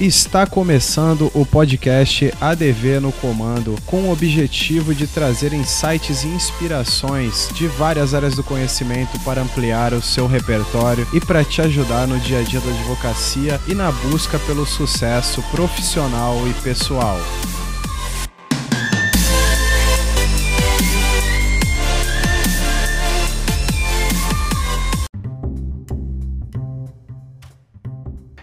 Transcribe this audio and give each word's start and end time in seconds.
Está 0.00 0.46
começando 0.46 1.30
o 1.34 1.44
podcast 1.44 2.32
ADV 2.40 3.00
no 3.00 3.12
Comando, 3.12 3.76
com 3.84 4.04
o 4.04 4.10
objetivo 4.10 4.94
de 4.94 5.06
trazer 5.06 5.52
insights 5.52 6.24
e 6.24 6.28
inspirações 6.28 7.50
de 7.52 7.66
várias 7.66 8.14
áreas 8.14 8.34
do 8.34 8.42
conhecimento 8.42 9.20
para 9.20 9.42
ampliar 9.42 9.92
o 9.92 10.00
seu 10.00 10.26
repertório 10.26 11.06
e 11.12 11.20
para 11.20 11.44
te 11.44 11.60
ajudar 11.60 12.08
no 12.08 12.18
dia 12.18 12.38
a 12.38 12.42
dia 12.42 12.60
da 12.60 12.70
advocacia 12.70 13.60
e 13.68 13.74
na 13.74 13.92
busca 13.92 14.38
pelo 14.38 14.64
sucesso 14.64 15.42
profissional 15.50 16.48
e 16.48 16.54
pessoal. 16.62 17.20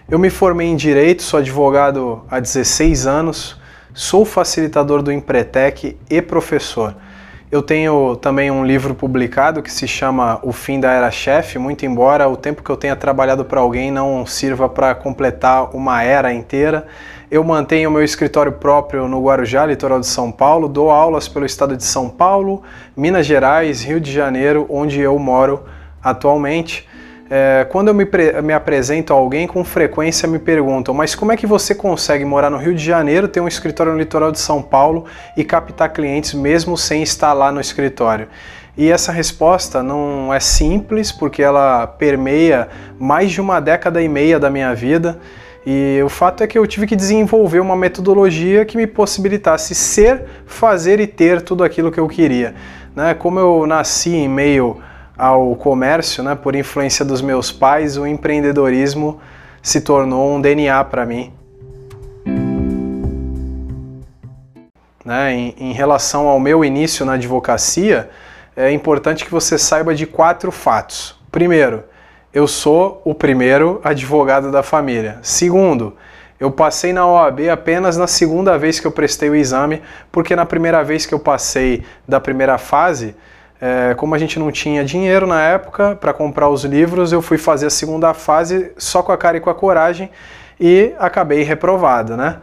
Eu 0.09 0.17
me 0.17 0.29
formei 0.29 0.67
em 0.67 0.75
Direito, 0.77 1.21
sou 1.21 1.37
advogado 1.37 2.23
há 2.31 2.39
16 2.39 3.05
anos, 3.05 3.59
sou 3.93 4.23
facilitador 4.23 5.01
do 5.01 5.11
Empretec 5.11 5.97
e 6.09 6.21
professor. 6.21 6.95
Eu 7.51 7.61
tenho 7.61 8.15
também 8.15 8.49
um 8.49 8.65
livro 8.65 8.95
publicado 8.95 9.61
que 9.61 9.69
se 9.69 9.85
chama 9.85 10.39
O 10.43 10.53
Fim 10.53 10.79
da 10.79 10.93
Era 10.93 11.11
Chefe, 11.11 11.59
muito 11.59 11.85
embora 11.85 12.25
o 12.29 12.37
tempo 12.37 12.63
que 12.63 12.69
eu 12.69 12.77
tenha 12.77 12.95
trabalhado 12.95 13.43
para 13.43 13.59
alguém 13.59 13.91
não 13.91 14.25
sirva 14.25 14.69
para 14.69 14.95
completar 14.95 15.75
uma 15.75 16.01
era 16.01 16.33
inteira. 16.33 16.87
Eu 17.29 17.43
mantenho 17.43 17.91
meu 17.91 18.01
escritório 18.01 18.53
próprio 18.53 19.09
no 19.09 19.21
Guarujá, 19.21 19.65
litoral 19.65 19.99
de 19.99 20.07
São 20.07 20.31
Paulo, 20.31 20.69
dou 20.69 20.89
aulas 20.89 21.27
pelo 21.27 21.45
estado 21.45 21.75
de 21.75 21.83
São 21.83 22.07
Paulo, 22.07 22.63
Minas 22.95 23.25
Gerais, 23.25 23.83
Rio 23.83 23.99
de 23.99 24.13
Janeiro, 24.13 24.65
onde 24.69 25.01
eu 25.01 25.19
moro 25.19 25.65
atualmente. 26.01 26.87
É, 27.29 27.65
quando 27.69 27.89
eu 27.89 27.93
me, 27.93 28.07
me, 28.43 28.53
apresento 28.53 29.11
a 29.11 29.15
alguém, 29.15 29.47
com 29.47 29.63
frequência 29.63 30.27
me 30.27 30.39
perguntam: 30.39 30.93
mas 30.93 31.13
como 31.13 31.31
é 31.31 31.37
que 31.37 31.45
você 31.45 31.75
consegue 31.75 32.23
morar 32.23 32.49
no 32.49 32.57
Rio 32.57 32.73
de 32.73 32.83
Janeiro, 32.83 33.27
ter 33.27 33.41
um 33.41 33.47
escritório 33.47 33.91
no 33.91 33.99
litoral 33.99 34.31
de 34.31 34.39
São 34.39 34.61
Paulo 34.61 35.05
e 35.35 35.43
captar 35.43 35.91
clientes 35.91 36.33
mesmo 36.33 36.77
sem 36.77 37.03
estar 37.03 37.33
lá 37.33 37.51
no 37.51 37.59
escritório? 37.59 38.27
E 38.77 38.91
essa 38.91 39.11
resposta 39.11 39.81
não 39.81 40.33
é 40.33 40.39
simples, 40.39 41.11
porque 41.11 41.41
ela 41.41 41.87
permeia 41.87 42.69
mais 42.99 43.31
de 43.31 43.41
uma 43.41 43.59
década 43.59 44.01
e 44.01 44.07
meia 44.07 44.39
da 44.39 44.49
minha 44.49 44.73
vida. 44.73 45.19
E 45.65 45.99
o 46.05 46.07
fato 46.07 46.43
é 46.43 46.47
que 46.47 46.57
eu 46.57 46.65
tive 46.65 46.87
que 46.87 46.95
desenvolver 46.95 47.59
uma 47.59 47.75
metodologia 47.75 48.63
que 48.63 48.77
me 48.77 48.87
possibilitasse 48.87 49.75
ser, 49.75 50.23
fazer 50.45 50.99
e 51.01 51.07
ter 51.07 51.41
tudo 51.41 51.63
aquilo 51.63 51.91
que 51.91 51.99
eu 51.99 52.07
queria. 52.07 52.55
Né? 52.95 53.13
Como 53.15 53.37
eu 53.37 53.65
nasci 53.67 54.15
em 54.15 54.29
meio 54.29 54.77
ao 55.17 55.55
comércio, 55.55 56.23
né, 56.23 56.35
por 56.35 56.55
influência 56.55 57.03
dos 57.03 57.21
meus 57.21 57.51
pais, 57.51 57.97
o 57.97 58.05
empreendedorismo 58.05 59.19
se 59.61 59.81
tornou 59.81 60.35
um 60.35 60.41
DNA 60.41 60.83
para 60.83 61.05
mim. 61.05 61.33
Né, 65.03 65.33
em, 65.33 65.55
em 65.57 65.71
relação 65.73 66.27
ao 66.27 66.39
meu 66.39 66.63
início 66.63 67.05
na 67.05 67.13
advocacia, 67.13 68.09
é 68.55 68.71
importante 68.71 69.25
que 69.25 69.31
você 69.31 69.57
saiba 69.57 69.95
de 69.95 70.05
quatro 70.05 70.51
fatos. 70.51 71.17
Primeiro, 71.31 71.83
eu 72.33 72.47
sou 72.47 73.01
o 73.03 73.15
primeiro 73.15 73.81
advogado 73.83 74.51
da 74.51 74.61
família. 74.61 75.17
Segundo, 75.21 75.95
eu 76.39 76.51
passei 76.51 76.93
na 76.93 77.07
OAB 77.07 77.49
apenas 77.49 77.97
na 77.97 78.05
segunda 78.05 78.57
vez 78.57 78.79
que 78.79 78.85
eu 78.85 78.91
prestei 78.91 79.29
o 79.29 79.35
exame, 79.35 79.81
porque 80.11 80.35
na 80.35 80.45
primeira 80.45 80.83
vez 80.83 81.05
que 81.05 81.13
eu 81.13 81.19
passei 81.19 81.83
da 82.07 82.19
primeira 82.19 82.57
fase, 82.59 83.15
é, 83.59 83.93
como 83.95 84.13
a 84.13 84.17
gente 84.17 84.37
não 84.37 84.51
tinha 84.51 84.83
dinheiro 84.85 85.25
na 85.25 85.41
época 85.41 85.95
para 85.95 86.13
comprar 86.13 86.49
os 86.49 86.63
livros, 86.63 87.11
eu 87.11 87.21
fui 87.21 87.37
fazer 87.37 87.67
a 87.67 87.69
segunda 87.71 88.13
fase 88.13 88.71
só 88.77 89.01
com 89.01 89.11
a 89.11 89.17
cara 89.17 89.37
e 89.37 89.39
com 89.39 89.49
a 89.49 89.55
coragem 89.55 90.09
e 90.59 90.93
acabei 90.99 91.43
reprovado, 91.43 92.15
né? 92.15 92.37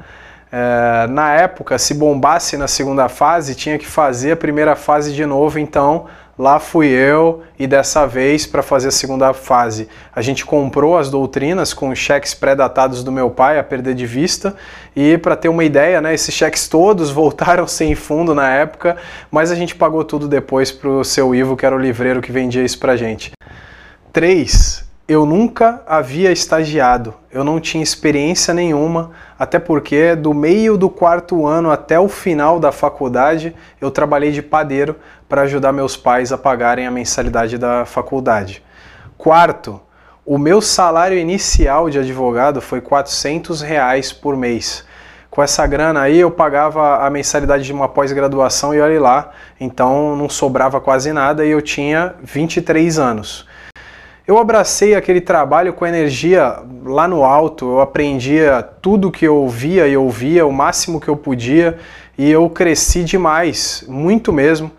É, 0.51 1.07
na 1.09 1.33
época, 1.33 1.79
se 1.79 1.95
bombasse 1.95 2.57
na 2.57 2.69
segunda 2.69 3.09
fase, 3.09 3.55
tinha 3.55 3.77
que 3.77 3.87
fazer 3.87 4.33
a 4.33 4.37
primeira 4.37 4.77
fase 4.77 5.13
de 5.13 5.27
novo, 5.27 5.59
então 5.59 6.07
Lá 6.39 6.59
fui 6.59 6.89
eu 6.89 7.43
e 7.59 7.67
dessa 7.67 8.07
vez 8.07 8.45
para 8.45 8.63
fazer 8.63 8.89
a 8.89 8.91
segunda 8.91 9.33
fase. 9.33 9.89
A 10.15 10.21
gente 10.21 10.45
comprou 10.45 10.99
as 10.99 11.09
doutrinas 11.09 11.73
com 11.73 11.95
cheques 11.95 12.35
pré-datados 12.35 13.05
do 13.05 13.13
meu 13.13 13.31
pai 13.31 13.59
a 13.59 13.63
perder 13.63 13.95
de 13.95 14.05
vista 14.05 14.57
e 14.97 15.17
para 15.17 15.37
ter 15.37 15.49
uma 15.49 15.65
ideia, 15.65 16.01
né, 16.01 16.13
esses 16.13 16.35
cheques 16.35 16.67
todos 16.67 17.11
voltaram 17.13 17.67
sem 17.67 17.95
fundo 17.95 18.35
na 18.35 18.51
época, 18.51 18.97
mas 19.31 19.51
a 19.51 19.55
gente 19.55 19.75
pagou 19.75 20.05
tudo 20.05 20.27
depois 20.27 20.73
para 20.73 20.89
o 20.89 21.05
seu 21.05 21.35
Ivo, 21.35 21.57
que 21.57 21.65
era 21.65 21.75
o 21.75 21.79
livreiro 21.79 22.21
que 22.21 22.33
vendia 22.33 22.65
isso 22.65 22.79
para 22.79 22.97
gente. 22.97 23.31
3 24.13 24.84
eu 25.07 25.27
nunca 25.27 25.83
havia 25.87 26.33
estagiado, 26.33 27.13
eu 27.31 27.45
não 27.45 27.61
tinha 27.61 27.83
experiência 27.83 28.55
nenhuma, 28.55 29.11
até 29.39 29.59
porque 29.59 30.17
do 30.17 30.33
meio 30.33 30.79
do 30.79 30.89
quarto 30.89 31.47
ano 31.47 31.71
até 31.71 32.01
o 32.01 32.09
final 32.09 32.59
da 32.59 32.73
faculdade 32.73 33.55
eu 33.79 33.91
trabalhei 33.91 34.33
de 34.33 34.41
padeiro 34.41 34.97
para 35.29 35.43
ajudar 35.43 35.73
meus 35.73 35.95
pais 35.95 36.33
a 36.33 36.39
pagarem 36.39 36.87
a 36.87 36.91
mensalidade 36.91 37.59
da 37.59 37.85
faculdade. 37.85 38.63
Quarto, 39.19 39.79
o 40.25 40.39
meu 40.39 40.63
salário 40.63 41.19
inicial 41.19 41.91
de 41.91 41.99
advogado 41.99 42.63
foi 42.63 42.81
400 42.81 43.61
reais 43.61 44.11
por 44.11 44.35
mês. 44.35 44.87
Com 45.31 45.43
essa 45.43 45.67
grana 45.67 46.01
aí 46.01 46.19
eu 46.19 46.31
pagava 46.31 47.05
a 47.05 47.11
mensalidade 47.11 47.65
de 47.65 47.73
uma 47.75 47.89
pós-graduação 47.89 48.75
e 48.75 48.81
olha 48.81 48.99
lá, 48.99 49.33
então 49.61 50.17
não 50.17 50.31
sobrava 50.31 50.81
quase 50.81 51.13
nada 51.13 51.45
e 51.45 51.51
eu 51.51 51.61
tinha 51.61 52.15
23 52.23 52.99
anos. 52.99 53.47
Eu 54.27 54.39
abracei 54.39 54.95
aquele 54.95 55.21
trabalho 55.21 55.75
com 55.75 55.87
energia 55.87 56.57
lá 56.83 57.07
no 57.07 57.25
alto, 57.25 57.73
eu 57.73 57.81
aprendia 57.83 58.67
tudo 58.81 59.11
que 59.11 59.27
eu 59.27 59.47
via 59.47 59.87
e 59.87 59.99
ouvia, 59.99 60.47
o 60.47 60.53
máximo 60.53 60.99
que 60.99 61.09
eu 61.09 61.17
podia, 61.17 61.77
e 62.17 62.31
eu 62.31 62.49
cresci 62.49 63.05
demais, 63.05 63.85
muito 63.87 64.33
mesmo. 64.33 64.71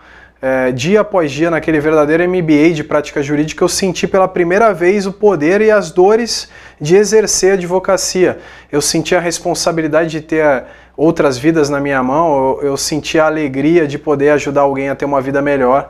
É, 0.42 0.72
dia 0.72 1.02
após 1.02 1.32
dia, 1.32 1.52
naquele 1.52 1.80
verdadeiro 1.80 2.28
MBA 2.28 2.72
de 2.74 2.84
prática 2.84 3.22
jurídica, 3.22 3.64
eu 3.64 3.70
senti 3.70 4.08
pela 4.08 4.28
primeira 4.28 4.74
vez 4.74 5.06
o 5.06 5.14
poder 5.14 5.62
e 5.62 5.70
as 5.70 5.92
dores 5.92 6.50
de 6.82 6.96
exercer 6.96 7.52
a 7.52 7.54
advocacia. 7.54 8.40
Eu 8.72 8.82
senti 8.82 9.16
a 9.16 9.20
responsabilidade 9.20 10.10
de 10.10 10.22
ter 10.22 10.64
outras 10.98 11.38
vidas 11.38 11.70
na 11.70 11.80
minha 11.80 12.02
mão, 12.02 12.58
eu, 12.62 12.70
eu 12.70 12.78
senti 12.78 13.20
a 13.20 13.28
alegria 13.28 13.88
de 13.88 14.00
poder 14.00 14.32
ajudar 14.32 14.62
alguém 14.62 14.90
a 14.90 14.96
ter 14.96 15.06
uma 15.06 15.22
vida 15.22 15.40
melhor. 15.40 15.90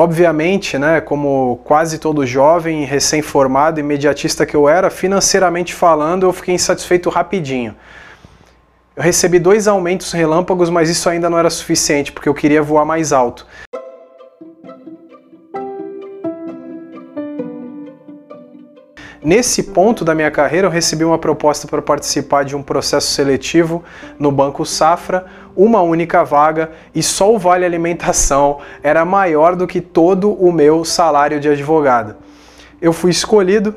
Obviamente, 0.00 0.78
né, 0.78 1.00
como 1.00 1.60
quase 1.64 1.98
todo 1.98 2.24
jovem, 2.24 2.84
recém-formado, 2.84 3.80
imediatista 3.80 4.46
que 4.46 4.54
eu 4.54 4.68
era, 4.68 4.90
financeiramente 4.90 5.74
falando, 5.74 6.24
eu 6.24 6.32
fiquei 6.32 6.54
insatisfeito 6.54 7.10
rapidinho. 7.10 7.74
Eu 8.94 9.02
recebi 9.02 9.40
dois 9.40 9.66
aumentos 9.66 10.12
relâmpagos, 10.12 10.70
mas 10.70 10.88
isso 10.88 11.08
ainda 11.10 11.28
não 11.28 11.36
era 11.36 11.50
suficiente, 11.50 12.12
porque 12.12 12.28
eu 12.28 12.34
queria 12.34 12.62
voar 12.62 12.84
mais 12.84 13.12
alto. 13.12 13.44
Nesse 19.28 19.62
ponto 19.62 20.06
da 20.06 20.14
minha 20.14 20.30
carreira, 20.30 20.68
eu 20.68 20.70
recebi 20.70 21.04
uma 21.04 21.18
proposta 21.18 21.68
para 21.68 21.82
participar 21.82 22.46
de 22.46 22.56
um 22.56 22.62
processo 22.62 23.08
seletivo 23.08 23.84
no 24.18 24.32
Banco 24.32 24.64
Safra, 24.64 25.26
uma 25.54 25.82
única 25.82 26.24
vaga 26.24 26.70
e 26.94 27.02
só 27.02 27.34
o 27.34 27.38
vale 27.38 27.62
alimentação 27.62 28.56
era 28.82 29.04
maior 29.04 29.54
do 29.54 29.66
que 29.66 29.82
todo 29.82 30.32
o 30.32 30.50
meu 30.50 30.82
salário 30.82 31.38
de 31.38 31.46
advogado. 31.46 32.16
Eu 32.80 32.90
fui 32.90 33.10
escolhido 33.10 33.74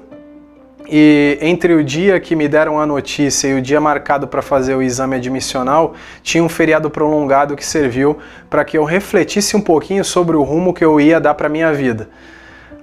e 0.90 1.38
entre 1.42 1.74
o 1.74 1.84
dia 1.84 2.18
que 2.18 2.34
me 2.34 2.48
deram 2.48 2.80
a 2.80 2.86
notícia 2.86 3.50
e 3.50 3.54
o 3.54 3.62
dia 3.62 3.82
marcado 3.82 4.30
para 4.30 4.42
fazer 4.42 4.74
o 4.76 4.82
exame 4.82 5.18
admissional, 5.18 5.96
tinha 6.24 6.42
um 6.42 6.48
feriado 6.48 6.90
prolongado 6.90 7.58
que 7.58 7.66
serviu 7.66 8.18
para 8.50 8.64
que 8.64 8.78
eu 8.78 8.86
refletisse 8.86 9.58
um 9.58 9.62
pouquinho 9.62 10.06
sobre 10.06 10.38
o 10.38 10.44
rumo 10.44 10.74
que 10.74 10.86
eu 10.86 10.98
ia 10.98 11.20
dar 11.20 11.34
para 11.34 11.50
minha 11.50 11.74
vida. 11.74 12.08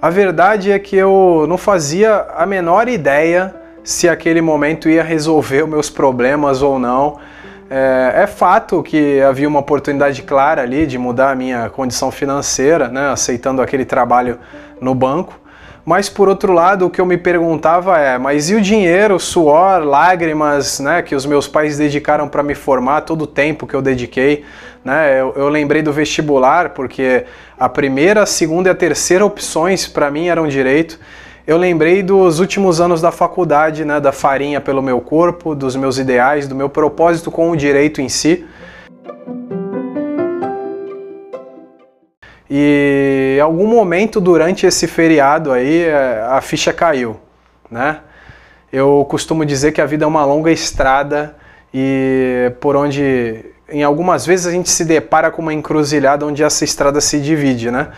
A 0.01 0.09
verdade 0.09 0.71
é 0.71 0.79
que 0.79 0.95
eu 0.95 1.45
não 1.49 1.57
fazia 1.57 2.25
a 2.37 2.45
menor 2.45 2.87
ideia 2.87 3.53
se 3.83 4.07
aquele 4.07 4.39
momento 4.39 4.87
ia 4.87 5.03
resolver 5.03 5.63
os 5.63 5.69
meus 5.69 5.89
problemas 5.89 6.61
ou 6.61 6.79
não. 6.79 7.17
É, 7.69 8.21
é, 8.23 8.27
fato 8.27 8.81
que 8.81 9.19
havia 9.21 9.45
uma 9.45 9.59
oportunidade 9.59 10.21
clara 10.21 10.61
ali 10.61 10.87
de 10.87 10.97
mudar 10.97 11.31
a 11.31 11.35
minha 11.35 11.69
condição 11.69 12.11
financeira, 12.11 12.87
né, 12.87 13.09
aceitando 13.09 13.61
aquele 13.61 13.83
trabalho 13.83 14.39
no 14.79 14.95
banco. 14.95 15.37
Mas 15.89 16.07
por 16.07 16.29
outro 16.29 16.53
lado, 16.53 16.85
o 16.85 16.89
que 16.91 17.01
eu 17.01 17.05
me 17.05 17.17
perguntava 17.17 17.97
é: 17.97 18.15
mas 18.19 18.47
e 18.51 18.53
o 18.53 18.61
dinheiro, 18.61 19.19
suor, 19.19 19.83
lágrimas, 19.83 20.79
né, 20.79 21.01
que 21.01 21.15
os 21.15 21.25
meus 21.25 21.47
pais 21.47 21.79
dedicaram 21.79 22.29
para 22.29 22.43
me 22.43 22.53
formar, 22.53 23.01
todo 23.01 23.23
o 23.23 23.25
tempo 23.25 23.65
que 23.65 23.73
eu 23.73 23.81
dediquei? 23.81 24.45
Né? 24.85 25.19
Eu, 25.19 25.33
eu, 25.35 25.49
lembrei 25.49 25.81
do 25.81 25.91
vestibular, 25.91 26.75
porque 26.75 27.25
a 27.59 27.67
primeira, 27.67 28.21
a 28.21 28.27
segunda 28.27 28.69
e 28.69 28.71
a 28.71 28.75
terceira 28.75 29.25
opções 29.25 29.87
para 29.87 30.11
mim 30.11 30.27
eram 30.27 30.47
direito. 30.47 30.99
Eu 31.47 31.57
lembrei 31.57 32.03
dos 32.03 32.39
últimos 32.39 32.79
anos 32.79 33.01
da 33.01 33.11
faculdade, 33.11 33.83
né, 33.83 33.99
da 33.99 34.11
farinha 34.11 34.61
pelo 34.61 34.83
meu 34.83 35.01
corpo, 35.01 35.55
dos 35.55 35.75
meus 35.75 35.97
ideais, 35.97 36.47
do 36.47 36.53
meu 36.53 36.69
propósito 36.69 37.31
com 37.31 37.49
o 37.49 37.57
direito 37.57 37.99
em 37.99 38.09
si. 38.09 38.45
E 42.49 43.35
em 43.37 43.41
algum 43.41 43.67
momento 43.67 44.19
durante 44.19 44.65
esse 44.65 44.87
feriado 44.87 45.51
aí, 45.51 45.83
é, 45.83 46.25
a 46.29 46.41
ficha 46.41 46.73
caiu, 46.73 47.19
né? 47.69 47.99
Eu 48.71 49.05
costumo 49.09 49.45
dizer 49.45 49.71
que 49.71 49.81
a 49.81 49.85
vida 49.85 50.05
é 50.05 50.07
uma 50.07 50.25
longa 50.25 50.51
estrada 50.51 51.35
e 51.73 52.51
por 52.59 52.75
onde 52.75 53.45
em 53.71 53.83
algumas 53.83 54.25
vezes 54.25 54.47
a 54.47 54.51
gente 54.51 54.69
se 54.69 54.83
depara 54.83 55.29
com 55.31 55.41
uma 55.41 55.53
encruzilhada 55.53 56.25
onde 56.25 56.43
essa 56.43 56.63
estrada 56.63 56.99
se 56.99 57.19
divide, 57.19 57.69
né? 57.69 57.89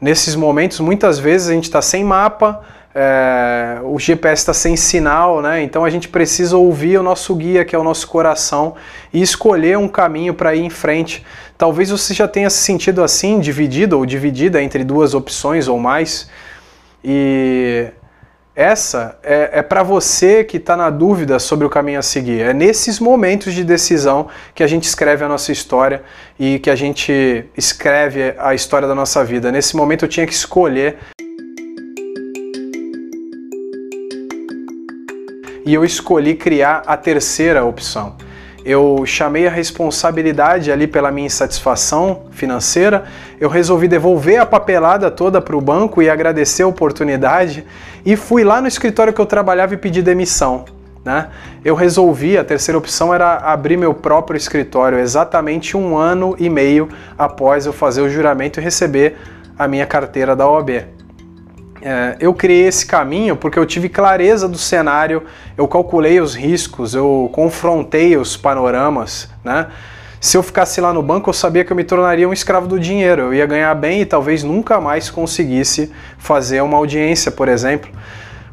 Nesses 0.00 0.34
momentos, 0.34 0.80
muitas 0.80 1.18
vezes 1.18 1.48
a 1.48 1.52
gente 1.52 1.64
está 1.64 1.82
sem 1.82 2.04
mapa, 2.04 2.62
é, 2.94 3.78
o 3.82 3.98
GPS 3.98 4.42
está 4.42 4.54
sem 4.54 4.76
sinal, 4.76 5.42
né? 5.42 5.62
Então 5.62 5.84
a 5.84 5.90
gente 5.90 6.08
precisa 6.08 6.56
ouvir 6.56 6.98
o 6.98 7.02
nosso 7.02 7.34
guia, 7.34 7.64
que 7.64 7.74
é 7.74 7.78
o 7.78 7.84
nosso 7.84 8.06
coração, 8.08 8.74
e 9.12 9.20
escolher 9.20 9.76
um 9.76 9.88
caminho 9.88 10.34
para 10.34 10.54
ir 10.54 10.62
em 10.62 10.70
frente. 10.70 11.24
Talvez 11.58 11.90
você 11.90 12.14
já 12.14 12.28
tenha 12.28 12.48
se 12.48 12.58
sentido 12.58 13.02
assim, 13.02 13.40
dividido 13.40 13.98
ou 13.98 14.06
dividida 14.06 14.62
entre 14.62 14.84
duas 14.84 15.12
opções 15.12 15.66
ou 15.66 15.76
mais. 15.76 16.30
E 17.02 17.88
essa 18.54 19.18
é, 19.24 19.50
é 19.54 19.62
para 19.62 19.82
você 19.82 20.44
que 20.44 20.58
está 20.58 20.76
na 20.76 20.88
dúvida 20.88 21.40
sobre 21.40 21.66
o 21.66 21.68
caminho 21.68 21.98
a 21.98 22.02
seguir. 22.02 22.42
É 22.42 22.54
nesses 22.54 23.00
momentos 23.00 23.52
de 23.54 23.64
decisão 23.64 24.28
que 24.54 24.62
a 24.62 24.68
gente 24.68 24.84
escreve 24.84 25.24
a 25.24 25.28
nossa 25.28 25.50
história 25.50 26.04
e 26.38 26.60
que 26.60 26.70
a 26.70 26.76
gente 26.76 27.44
escreve 27.56 28.36
a 28.38 28.54
história 28.54 28.86
da 28.86 28.94
nossa 28.94 29.24
vida. 29.24 29.50
Nesse 29.50 29.74
momento 29.74 30.04
eu 30.04 30.08
tinha 30.08 30.26
que 30.28 30.32
escolher. 30.32 30.96
E 35.66 35.74
eu 35.74 35.84
escolhi 35.84 36.36
criar 36.36 36.84
a 36.86 36.96
terceira 36.96 37.64
opção 37.64 38.27
eu 38.68 39.02
chamei 39.06 39.46
a 39.46 39.50
responsabilidade 39.50 40.70
ali 40.70 40.86
pela 40.86 41.10
minha 41.10 41.24
insatisfação 41.24 42.24
financeira, 42.30 43.04
eu 43.40 43.48
resolvi 43.48 43.88
devolver 43.88 44.38
a 44.38 44.44
papelada 44.44 45.10
toda 45.10 45.40
para 45.40 45.56
o 45.56 45.60
banco 45.60 46.02
e 46.02 46.10
agradecer 46.10 46.64
a 46.64 46.66
oportunidade 46.66 47.64
e 48.04 48.14
fui 48.14 48.44
lá 48.44 48.60
no 48.60 48.68
escritório 48.68 49.10
que 49.10 49.20
eu 49.22 49.24
trabalhava 49.24 49.72
e 49.72 49.78
pedi 49.78 50.02
demissão. 50.02 50.66
Né? 51.02 51.28
Eu 51.64 51.74
resolvi, 51.74 52.36
a 52.36 52.44
terceira 52.44 52.76
opção 52.76 53.14
era 53.14 53.36
abrir 53.36 53.78
meu 53.78 53.94
próprio 53.94 54.36
escritório 54.36 54.98
exatamente 54.98 55.74
um 55.74 55.96
ano 55.96 56.36
e 56.38 56.50
meio 56.50 56.90
após 57.16 57.64
eu 57.64 57.72
fazer 57.72 58.02
o 58.02 58.10
juramento 58.10 58.60
e 58.60 58.62
receber 58.62 59.16
a 59.58 59.66
minha 59.66 59.86
carteira 59.86 60.36
da 60.36 60.46
OAB. 60.46 60.97
É, 61.80 62.16
eu 62.20 62.34
criei 62.34 62.66
esse 62.66 62.84
caminho 62.86 63.36
porque 63.36 63.58
eu 63.58 63.64
tive 63.64 63.88
clareza 63.88 64.48
do 64.48 64.58
cenário, 64.58 65.22
eu 65.56 65.68
calculei 65.68 66.20
os 66.20 66.34
riscos, 66.34 66.94
eu 66.94 67.30
confrontei 67.32 68.16
os 68.16 68.36
panoramas, 68.36 69.28
né? 69.44 69.68
Se 70.20 70.36
eu 70.36 70.42
ficasse 70.42 70.80
lá 70.80 70.92
no 70.92 71.00
banco, 71.00 71.30
eu 71.30 71.34
sabia 71.34 71.64
que 71.64 71.72
eu 71.72 71.76
me 71.76 71.84
tornaria 71.84 72.28
um 72.28 72.32
escravo 72.32 72.66
do 72.66 72.80
dinheiro. 72.80 73.22
Eu 73.22 73.34
ia 73.34 73.46
ganhar 73.46 73.72
bem 73.76 74.00
e 74.00 74.04
talvez 74.04 74.42
nunca 74.42 74.80
mais 74.80 75.08
conseguisse 75.08 75.92
fazer 76.18 76.60
uma 76.60 76.76
audiência, 76.76 77.30
por 77.30 77.46
exemplo. 77.46 77.88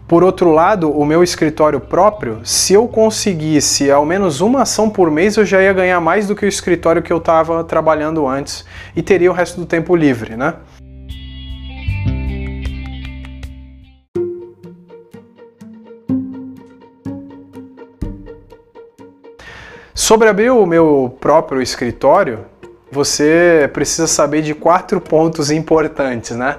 Por 0.08 0.24
outro 0.24 0.52
lado, 0.52 0.92
o 0.92 1.04
meu 1.04 1.24
escritório 1.24 1.80
próprio, 1.80 2.40
se 2.44 2.74
eu 2.74 2.88
conseguisse 2.88 3.90
ao 3.90 4.06
menos 4.06 4.40
uma 4.40 4.62
ação 4.62 4.88
por 4.88 5.10
mês, 5.10 5.36
eu 5.36 5.44
já 5.44 5.60
ia 5.60 5.74
ganhar 5.74 6.00
mais 6.00 6.28
do 6.28 6.36
que 6.36 6.46
o 6.46 6.48
escritório 6.48 7.02
que 7.02 7.12
eu 7.12 7.18
estava 7.18 7.64
trabalhando 7.64 8.28
antes 8.28 8.64
e 8.96 9.02
teria 9.02 9.32
o 9.32 9.34
resto 9.34 9.60
do 9.60 9.66
tempo 9.66 9.96
livre, 9.96 10.38
né? 10.38 10.54
Sobre 19.98 20.28
abrir 20.28 20.50
o 20.50 20.66
meu 20.66 21.18
próprio 21.22 21.62
escritório, 21.62 22.40
você 22.92 23.70
precisa 23.72 24.08
saber 24.08 24.42
de 24.42 24.54
quatro 24.54 25.00
pontos 25.00 25.50
importantes, 25.50 26.32
né? 26.36 26.58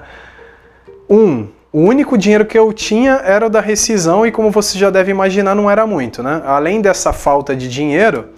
Um, 1.07 1.47
o 1.71 1.81
único 1.81 2.17
dinheiro 2.17 2.47
que 2.47 2.57
eu 2.57 2.73
tinha 2.73 3.21
era 3.23 3.45
o 3.45 3.49
da 3.49 3.61
rescisão 3.61 4.25
e 4.25 4.31
como 4.31 4.49
você 4.49 4.75
já 4.79 4.89
deve 4.89 5.11
imaginar, 5.11 5.53
não 5.53 5.69
era 5.69 5.85
muito, 5.85 6.23
né? 6.23 6.41
Além 6.47 6.81
dessa 6.81 7.13
falta 7.13 7.55
de 7.55 7.69
dinheiro, 7.69 8.29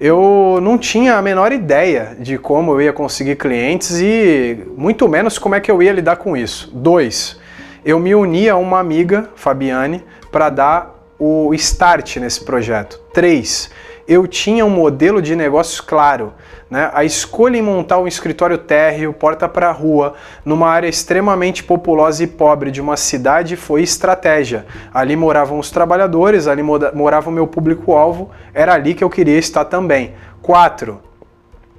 eu 0.00 0.58
não 0.60 0.76
tinha 0.76 1.14
a 1.14 1.22
menor 1.22 1.52
ideia 1.52 2.16
de 2.18 2.36
como 2.36 2.72
eu 2.72 2.82
ia 2.82 2.92
conseguir 2.92 3.36
clientes 3.36 4.00
e 4.00 4.66
muito 4.76 5.08
menos 5.08 5.38
como 5.38 5.54
é 5.54 5.60
que 5.60 5.70
eu 5.70 5.80
ia 5.80 5.92
lidar 5.92 6.16
com 6.16 6.36
isso. 6.36 6.72
Dois, 6.74 7.38
eu 7.84 8.00
me 8.00 8.12
uni 8.16 8.48
a 8.48 8.56
uma 8.56 8.80
amiga, 8.80 9.30
Fabiane, 9.36 10.02
para 10.32 10.50
dar 10.50 11.06
o 11.20 11.54
start 11.54 12.16
nesse 12.16 12.44
projeto. 12.44 13.00
Três, 13.12 13.70
eu 14.06 14.26
tinha 14.26 14.64
um 14.64 14.70
modelo 14.70 15.20
de 15.20 15.34
negócios 15.34 15.80
claro. 15.80 16.32
Né? 16.70 16.90
A 16.92 17.04
escolha 17.04 17.56
em 17.56 17.62
montar 17.62 17.98
um 17.98 18.06
escritório 18.06 18.58
térreo, 18.58 19.12
porta 19.12 19.48
para 19.48 19.70
rua, 19.70 20.14
numa 20.44 20.68
área 20.68 20.88
extremamente 20.88 21.62
populosa 21.62 22.24
e 22.24 22.26
pobre 22.26 22.70
de 22.70 22.80
uma 22.80 22.96
cidade 22.96 23.56
foi 23.56 23.82
estratégia. 23.82 24.66
Ali 24.92 25.16
moravam 25.16 25.58
os 25.58 25.70
trabalhadores, 25.70 26.46
ali 26.46 26.62
morava 26.62 27.30
o 27.30 27.32
meu 27.32 27.46
público-alvo, 27.46 28.30
era 28.52 28.74
ali 28.74 28.94
que 28.94 29.04
eu 29.04 29.10
queria 29.10 29.38
estar 29.38 29.64
também. 29.64 30.14
4. 30.42 31.00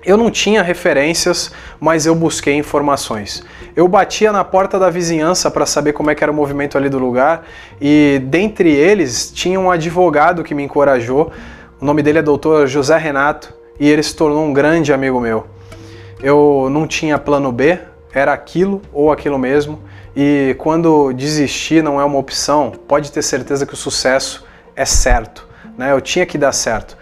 Eu 0.06 0.18
não 0.18 0.30
tinha 0.30 0.62
referências, 0.62 1.51
mas 1.80 2.06
eu 2.06 2.13
busquei 2.13 2.54
informações. 2.54 3.44
Eu 3.75 3.88
batia 3.88 4.31
na 4.31 4.44
porta 4.44 4.78
da 4.78 4.88
vizinhança 4.88 5.50
para 5.50 5.66
saber 5.66 5.94
como 5.94 6.12
é 6.12 6.16
que 6.16 6.24
era 6.24 6.31
o 6.31 6.36
movimento 6.36 6.78
ali 6.78 6.89
do 6.89 7.00
lugar 7.00 7.44
e 7.81 8.21
dentre 8.24 8.71
eles 8.71 9.31
tinha 9.31 9.60
um 9.60 9.71
advogado 9.71 10.44
que 10.44 10.54
me 10.54 10.62
encorajou 10.62 11.31
o 11.80 11.86
nome 11.86 12.01
dele 12.01 12.19
é 12.19 12.22
Dr. 12.22 12.66
José 12.68 12.98
Renato 12.98 13.54
e 13.80 13.89
ele 13.89 14.01
se 14.01 14.16
tornou 14.16 14.45
um 14.45 14.54
grande 14.54 14.94
amigo 14.94 15.19
meu. 15.19 15.45
Eu 16.22 16.69
não 16.72 16.88
tinha 16.88 17.19
plano 17.19 17.51
B, 17.51 17.80
era 18.13 18.31
aquilo 18.31 18.81
ou 18.94 19.12
aquilo 19.12 19.38
mesmo, 19.38 19.81
e 20.16 20.56
quando 20.57 21.12
desistir 21.12 21.83
não 21.83 22.00
é 22.00 22.06
uma 22.06 22.18
opção, 22.18 22.72
pode 22.72 23.12
ter 23.12 23.22
certeza 23.22 23.66
que 23.66 23.74
o 23.74 23.77
sucesso 23.77 24.45
é 24.75 24.86
certo. 24.86 25.48
Né? 25.77 25.92
Eu 25.92 26.00
tinha 26.00 26.25
que 26.25 26.38
dar 26.38 26.54
certo. 26.54 26.98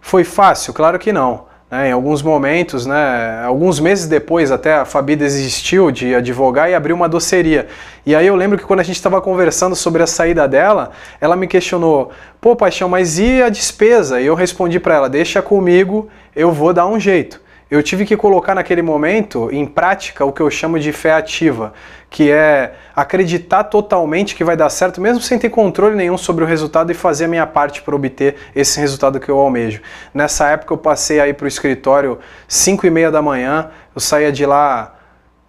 Foi 0.00 0.24
fácil? 0.24 0.74
Claro 0.74 0.98
que 0.98 1.12
não. 1.12 1.46
Né, 1.72 1.88
em 1.88 1.92
alguns 1.92 2.20
momentos, 2.20 2.84
né, 2.84 3.42
alguns 3.46 3.80
meses 3.80 4.06
depois, 4.06 4.52
até 4.52 4.74
a 4.74 4.84
Fabi 4.84 5.16
desistiu 5.16 5.90
de 5.90 6.14
advogar 6.14 6.68
e 6.68 6.74
abriu 6.74 6.94
uma 6.94 7.08
doceria. 7.08 7.66
E 8.04 8.14
aí 8.14 8.26
eu 8.26 8.36
lembro 8.36 8.58
que 8.58 8.64
quando 8.64 8.80
a 8.80 8.82
gente 8.82 8.96
estava 8.96 9.22
conversando 9.22 9.74
sobre 9.74 10.02
a 10.02 10.06
saída 10.06 10.46
dela, 10.46 10.90
ela 11.18 11.34
me 11.34 11.46
questionou: 11.46 12.10
pô, 12.42 12.54
paixão, 12.54 12.90
mas 12.90 13.18
e 13.18 13.42
a 13.42 13.48
despesa? 13.48 14.20
E 14.20 14.26
eu 14.26 14.34
respondi 14.34 14.78
para 14.78 14.96
ela: 14.96 15.08
deixa 15.08 15.40
comigo, 15.40 16.10
eu 16.36 16.52
vou 16.52 16.74
dar 16.74 16.86
um 16.86 17.00
jeito 17.00 17.40
eu 17.72 17.82
tive 17.82 18.04
que 18.04 18.18
colocar 18.18 18.54
naquele 18.54 18.82
momento 18.82 19.48
em 19.50 19.64
prática 19.64 20.26
o 20.26 20.30
que 20.30 20.42
eu 20.42 20.50
chamo 20.50 20.78
de 20.78 20.92
fé 20.92 21.14
ativa, 21.14 21.72
que 22.10 22.30
é 22.30 22.74
acreditar 22.94 23.64
totalmente 23.64 24.34
que 24.34 24.44
vai 24.44 24.54
dar 24.54 24.68
certo, 24.68 25.00
mesmo 25.00 25.22
sem 25.22 25.38
ter 25.38 25.48
controle 25.48 25.96
nenhum 25.96 26.18
sobre 26.18 26.44
o 26.44 26.46
resultado 26.46 26.92
e 26.92 26.94
fazer 26.94 27.24
a 27.24 27.28
minha 27.28 27.46
parte 27.46 27.80
para 27.80 27.96
obter 27.96 28.36
esse 28.54 28.78
resultado 28.78 29.18
que 29.18 29.30
eu 29.30 29.38
almejo. 29.38 29.80
Nessa 30.12 30.50
época 30.50 30.74
eu 30.74 30.76
passei 30.76 31.18
aí 31.18 31.32
para 31.32 31.46
o 31.46 31.48
escritório 31.48 32.18
5 32.46 32.86
e 32.86 32.90
meia 32.90 33.10
da 33.10 33.22
manhã, 33.22 33.70
eu 33.94 34.02
saía 34.02 34.30
de 34.30 34.44
lá 34.44 34.94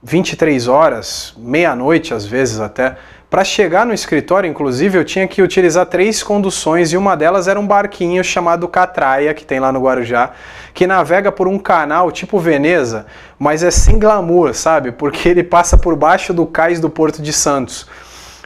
23 0.01 0.69
horas, 0.69 1.33
meia-noite 1.37 2.13
às 2.13 2.25
vezes 2.25 2.61
até, 2.61 2.95
para 3.33 3.43
chegar 3.43 3.83
no 3.83 3.95
escritório, 3.95 4.47
inclusive, 4.47 4.95
eu 4.95 5.03
tinha 5.03 5.27
que 5.27 5.41
utilizar 5.41 5.87
três 5.87 6.21
conduções 6.21 6.93
e 6.93 6.97
uma 6.97 7.17
delas 7.17 7.47
era 7.47 7.59
um 7.59 7.65
barquinho 7.65 8.23
chamado 8.23 8.67
Catraia, 8.67 9.33
que 9.33 9.43
tem 9.43 9.59
lá 9.59 9.71
no 9.71 9.81
Guarujá, 9.81 10.33
que 10.71 10.85
navega 10.85 11.31
por 11.31 11.47
um 11.47 11.57
canal 11.57 12.11
tipo 12.11 12.37
Veneza, 12.37 13.07
mas 13.39 13.63
é 13.63 13.71
sem 13.71 13.97
glamour, 13.97 14.53
sabe? 14.53 14.91
Porque 14.91 15.27
ele 15.27 15.43
passa 15.43 15.75
por 15.75 15.95
baixo 15.95 16.31
do 16.31 16.45
cais 16.45 16.79
do 16.79 16.91
Porto 16.91 17.23
de 17.23 17.33
Santos. 17.33 17.87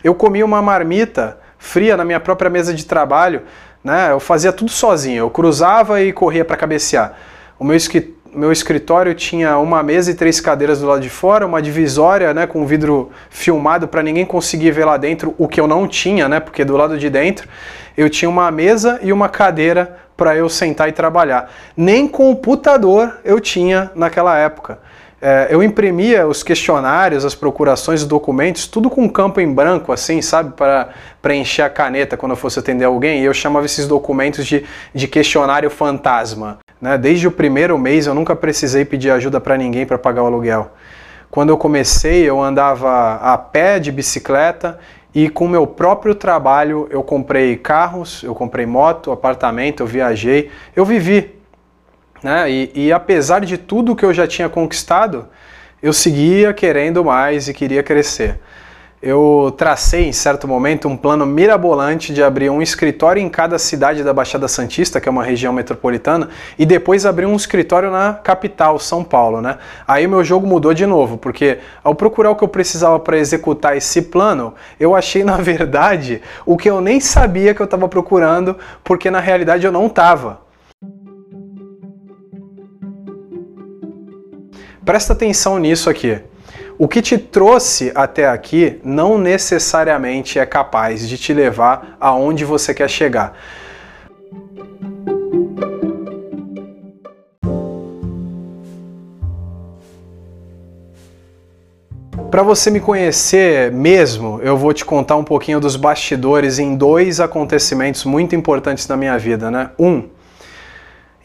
Eu 0.02 0.16
comia 0.16 0.46
uma 0.46 0.62
marmita 0.62 1.38
fria 1.58 1.98
na 1.98 2.06
minha 2.06 2.22
própria 2.22 2.50
mesa 2.50 2.74
de 2.74 2.86
trabalho, 2.86 3.42
né? 3.84 4.14
Eu 4.14 4.22
fazia 4.22 4.54
tudo 4.54 4.72
sozinho, 4.72 5.18
eu 5.18 5.30
cruzava 5.30 6.02
e 6.02 6.14
corria 6.14 6.46
para 6.46 6.56
cabecear. 6.56 7.14
O 7.60 7.66
meu 7.66 7.76
meu 8.38 8.52
escritório 8.52 9.14
tinha 9.16 9.58
uma 9.58 9.82
mesa 9.82 10.12
e 10.12 10.14
três 10.14 10.40
cadeiras 10.40 10.80
do 10.80 10.88
lado 10.88 11.02
de 11.02 11.10
fora, 11.10 11.46
uma 11.46 11.62
divisória, 11.62 12.34
né, 12.34 12.46
com 12.46 12.66
vidro 12.66 13.10
filmado 13.30 13.88
para 13.88 14.04
ninguém 14.04 14.26
conseguir 14.26 14.72
ver 14.72 14.86
lá 14.86 14.98
dentro, 14.98 15.34
o 15.38 15.48
que 15.48 15.60
eu 15.60 15.68
não 15.68 15.88
tinha, 15.88 16.30
né, 16.30 16.40
porque 16.40 16.64
do 16.64 16.78
lado 16.78 16.98
de 16.98 17.10
dentro 17.10 17.48
eu 17.98 18.10
tinha 18.10 18.30
uma 18.30 18.52
mesa 18.52 19.00
e 19.02 19.12
uma 19.12 19.28
cadeira 19.28 19.98
para 20.16 20.36
eu 20.36 20.48
sentar 20.50 20.88
e 20.88 20.92
trabalhar. 20.92 21.52
Nem 21.76 22.08
computador 22.08 23.18
eu 23.24 23.40
tinha 23.40 23.92
naquela 23.96 24.38
época. 24.38 24.80
É, 25.20 25.48
eu 25.50 25.64
imprimia 25.64 26.28
os 26.28 26.44
questionários, 26.44 27.26
as 27.26 27.34
procurações, 27.34 28.02
os 28.02 28.08
documentos, 28.08 28.68
tudo 28.68 28.88
com 28.88 29.10
campo 29.10 29.42
em 29.42 29.52
branco, 29.52 29.92
assim, 29.92 30.22
sabe, 30.22 30.54
para 30.56 30.90
preencher 31.24 31.64
a 31.64 31.70
caneta 31.70 32.16
quando 32.16 32.34
eu 32.34 32.36
fosse 32.36 32.60
atender 32.60 32.86
alguém. 32.86 33.22
E 33.22 33.26
eu 33.26 33.34
chamava 33.34 33.66
esses 33.66 33.88
documentos 33.88 34.46
de, 34.46 34.64
de 34.94 35.08
questionário 35.08 35.72
fantasma. 35.72 36.60
Né? 36.82 36.98
Desde 36.98 37.28
o 37.28 37.32
primeiro 37.32 37.78
mês 37.78 38.08
eu 38.08 38.14
nunca 38.14 38.36
precisei 38.36 38.86
pedir 38.86 39.12
ajuda 39.12 39.40
para 39.40 39.58
ninguém 39.58 39.86
para 39.86 39.98
pagar 39.98 40.24
o 40.24 40.28
aluguel. 40.28 40.72
Quando 41.30 41.50
eu 41.50 41.58
comecei, 41.58 42.24
eu 42.24 42.42
andava 42.42 43.16
a 43.16 43.38
pé 43.38 43.80
de 43.80 43.92
bicicleta 43.92 44.80
e 45.14 45.30
com 45.30 45.48
meu 45.48 45.68
próprio 45.68 46.16
trabalho 46.16 46.88
eu 46.90 47.04
comprei 47.04 47.58
carros, 47.58 48.24
eu 48.24 48.34
comprei 48.34 48.66
moto, 48.66 49.12
apartamento, 49.12 49.82
eu 49.82 49.88
viajei, 49.88 50.50
eu 50.76 50.86
vivi. 50.86 51.36
Né? 52.24 52.50
E, 52.50 52.72
e 52.74 52.94
apesar 52.94 53.42
de 53.42 53.58
tudo 53.58 53.96
que 53.96 54.06
eu 54.06 54.14
já 54.14 54.26
tinha 54.26 54.48
conquistado, 54.48 55.28
eu 55.82 55.94
seguia 55.94 56.54
querendo 56.54 57.04
mais 57.04 57.48
e 57.48 57.54
queria 57.54 57.84
crescer. 57.84 58.40
Eu 59.02 59.54
tracei 59.56 60.06
em 60.06 60.12
certo 60.12 60.48
momento 60.48 60.88
um 60.88 60.98
plano 60.98 61.24
mirabolante 61.24 62.12
de 62.12 62.24
abrir 62.24 62.50
um 62.50 62.64
escritório 62.64 63.22
em 63.22 63.30
cada 63.30 63.60
cidade 63.60 64.04
da 64.04 64.12
Baixada 64.12 64.48
Santista, 64.48 65.00
que 65.00 65.08
é 65.08 65.12
uma 65.12 65.24
região 65.24 65.54
metropolitana, 65.54 66.30
e 66.58 66.66
depois 66.66 67.06
abrir 67.06 67.28
um 67.28 67.36
escritório 67.36 67.92
na 67.92 68.14
capital, 68.14 68.80
São 68.80 69.04
Paulo, 69.04 69.40
né? 69.40 69.60
Aí 69.88 70.08
meu 70.08 70.24
jogo 70.24 70.48
mudou 70.48 70.74
de 70.74 70.88
novo, 70.88 71.16
porque 71.16 71.60
ao 71.84 71.94
procurar 71.94 72.32
o 72.32 72.36
que 72.36 72.44
eu 72.44 72.48
precisava 72.48 73.00
para 73.00 73.20
executar 73.20 73.78
esse 73.78 74.02
plano, 74.02 74.56
eu 74.80 74.96
achei 74.96 75.22
na 75.24 75.38
verdade 75.38 76.22
o 76.44 76.58
que 76.58 76.70
eu 76.70 76.82
nem 76.82 77.00
sabia 77.00 77.54
que 77.54 77.62
eu 77.62 77.66
estava 77.66 77.88
procurando, 77.88 78.58
porque 78.84 79.12
na 79.12 79.20
realidade 79.20 79.64
eu 79.64 79.72
não 79.72 79.86
estava. 79.86 80.42
Presta 84.84 85.14
atenção 85.14 85.60
nisso 85.60 85.88
aqui. 85.88 86.20
O 86.80 86.88
que 86.88 87.02
te 87.02 87.18
trouxe 87.18 87.92
até 87.96 88.28
aqui 88.28 88.80
não 88.84 89.18
necessariamente 89.18 90.38
é 90.38 90.46
capaz 90.46 91.10
de 91.10 91.18
te 91.18 91.34
levar 91.34 91.98
aonde 92.00 92.46
você 92.46 92.72
quer 92.72 92.88
chegar. 92.88 93.34
Para 102.30 102.44
você 102.44 102.70
me 102.70 102.80
conhecer 102.80 103.72
mesmo, 103.72 104.40
eu 104.44 104.56
vou 104.56 104.72
te 104.72 104.86
contar 104.86 105.16
um 105.16 105.24
pouquinho 105.24 105.60
dos 105.60 105.76
bastidores 105.76 106.60
em 106.60 106.76
dois 106.76 107.20
acontecimentos 107.20 108.06
muito 108.06 108.36
importantes 108.36 108.88
na 108.88 108.96
minha 108.96 109.18
vida, 109.18 109.50
né? 109.50 109.72
Um, 109.80 110.04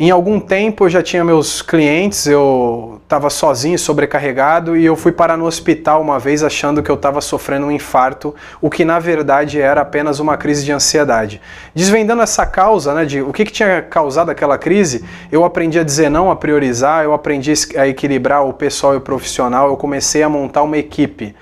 em 0.05 0.11
algum 0.11 0.41
tempo 0.41 0.85
eu 0.85 0.91
já 0.91 1.01
tinha 1.01 1.25
meus 1.25 1.63
clientes, 1.63 2.27
eu 2.27 3.01
estava 3.05 3.31
sozinho, 3.31 3.79
sobrecarregado 3.79 4.77
e 4.77 4.85
eu 4.85 4.97
fui 4.97 5.13
parar 5.13 5.37
no 5.37 5.45
hospital 5.45 6.03
uma 6.03 6.19
vez 6.19 6.43
achando 6.43 6.83
que 6.83 6.91
eu 6.91 6.97
estava 6.97 7.21
sofrendo 7.21 7.67
um 7.67 7.71
infarto, 7.71 8.35
o 8.61 8.69
que 8.69 8.85
na 8.85 8.99
verdade 8.99 9.61
era 9.61 9.83
apenas 9.83 10.19
uma 10.19 10.37
crise 10.37 10.65
de 10.65 10.73
ansiedade. 10.73 11.41
Desvendando 11.73 12.21
essa 12.21 12.45
causa, 12.45 12.93
né, 12.95 13.05
de 13.05 13.23
o 13.23 13.33
que, 13.33 13.45
que 13.45 13.53
tinha 13.53 13.81
causado 13.81 14.29
aquela 14.29 14.59
crise, 14.59 15.05
eu 15.31 15.45
aprendi 15.45 15.79
a 15.79 15.85
dizer 15.85 16.09
não, 16.09 16.33
a 16.33 16.35
priorizar, 16.35 17.05
eu 17.05 17.13
aprendi 17.13 17.53
a 17.77 17.87
equilibrar 17.87 18.45
o 18.45 18.53
pessoal 18.53 18.95
e 18.95 18.97
o 18.97 19.01
profissional, 19.01 19.69
eu 19.69 19.77
comecei 19.77 20.25
a 20.25 20.29
montar 20.29 20.65
uma 20.65 20.79
equipe. 20.79 21.33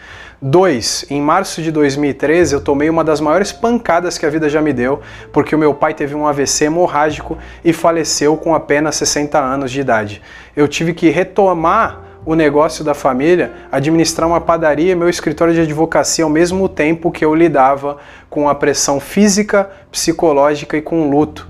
Dois, 0.42 1.04
em 1.10 1.20
março 1.20 1.60
de 1.60 1.70
2013 1.70 2.54
eu 2.54 2.62
tomei 2.62 2.88
uma 2.88 3.04
das 3.04 3.20
maiores 3.20 3.52
pancadas 3.52 4.16
que 4.16 4.24
a 4.24 4.30
vida 4.30 4.48
já 4.48 4.62
me 4.62 4.72
deu, 4.72 5.00
porque 5.34 5.54
o 5.54 5.58
meu 5.58 5.74
pai 5.74 5.92
teve 5.92 6.14
um 6.14 6.26
AVC 6.26 6.64
hemorrágico 6.64 7.36
e 7.62 7.74
faleceu 7.74 8.34
com 8.38 8.54
apenas 8.54 8.96
60 8.96 9.38
anos 9.38 9.70
de 9.70 9.82
idade. 9.82 10.22
Eu 10.56 10.66
tive 10.66 10.94
que 10.94 11.10
retomar 11.10 12.04
o 12.24 12.34
negócio 12.34 12.82
da 12.82 12.94
família, 12.94 13.52
administrar 13.70 14.26
uma 14.26 14.40
padaria 14.40 14.92
e 14.92 14.94
meu 14.94 15.10
escritório 15.10 15.52
de 15.52 15.60
advocacia 15.60 16.24
ao 16.24 16.30
mesmo 16.30 16.70
tempo 16.70 17.10
que 17.10 17.22
eu 17.22 17.34
lidava 17.34 17.98
com 18.30 18.48
a 18.48 18.54
pressão 18.54 18.98
física, 18.98 19.68
psicológica 19.92 20.74
e 20.74 20.80
com 20.80 21.06
o 21.06 21.10
luto. 21.10 21.46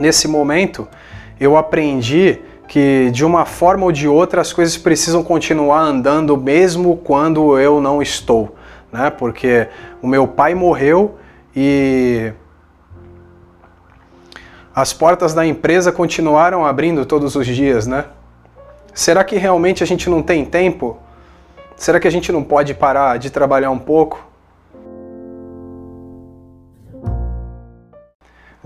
Nesse 0.00 0.26
momento, 0.26 0.88
eu 1.38 1.56
aprendi 1.56 2.40
que 2.66 3.10
de 3.10 3.24
uma 3.24 3.44
forma 3.44 3.84
ou 3.84 3.92
de 3.92 4.08
outra 4.08 4.40
as 4.40 4.52
coisas 4.52 4.76
precisam 4.76 5.22
continuar 5.22 5.80
andando 5.80 6.36
mesmo 6.36 6.96
quando 6.96 7.58
eu 7.58 7.80
não 7.80 8.00
estou, 8.00 8.54
né? 8.92 9.10
Porque 9.10 9.68
o 10.02 10.06
meu 10.06 10.26
pai 10.26 10.54
morreu 10.54 11.16
e 11.54 12.32
as 14.74 14.92
portas 14.92 15.32
da 15.32 15.46
empresa 15.46 15.92
continuaram 15.92 16.66
abrindo 16.66 17.06
todos 17.06 17.36
os 17.36 17.46
dias, 17.46 17.86
né? 17.86 18.06
Será 18.92 19.22
que 19.22 19.36
realmente 19.36 19.82
a 19.82 19.86
gente 19.86 20.08
não 20.10 20.22
tem 20.22 20.44
tempo? 20.44 20.98
Será 21.76 22.00
que 22.00 22.08
a 22.08 22.10
gente 22.10 22.30
não 22.32 22.42
pode 22.42 22.74
parar 22.74 23.18
de 23.18 23.30
trabalhar 23.30 23.70
um 23.70 23.78
pouco? 23.78 24.33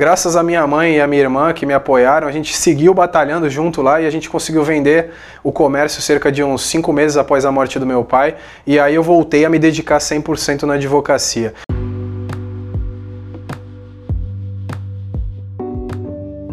Graças 0.01 0.37
a 0.37 0.45
minha 0.45 0.65
mãe 0.65 0.95
e 0.95 1.01
a 1.01 1.09
minha 1.09 1.23
irmã 1.23 1.53
que 1.53 1.67
me 1.67 1.75
apoiaram, 1.75 2.29
a 2.29 2.31
gente 2.31 2.57
seguiu 2.57 2.95
batalhando 2.95 3.51
junto 3.51 3.83
lá 3.83 4.01
e 4.01 4.07
a 4.07 4.11
gente 4.11 4.31
conseguiu 4.31 4.63
vender 4.63 5.11
o 5.43 5.51
comércio 5.51 6.01
cerca 6.01 6.31
de 6.31 6.41
uns 6.41 6.63
cinco 6.63 6.93
meses 6.93 7.17
após 7.17 7.45
a 7.45 7.51
morte 7.51 7.81
do 7.81 7.85
meu 7.85 8.05
pai. 8.05 8.37
E 8.65 8.79
aí 8.79 8.95
eu 8.95 9.03
voltei 9.03 9.45
a 9.45 9.51
me 9.51 9.59
dedicar 9.59 9.99
100% 9.99 10.63
na 10.63 10.75
advocacia. 10.75 11.53